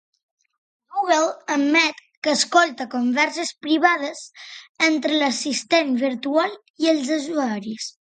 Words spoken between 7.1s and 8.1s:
usuaris.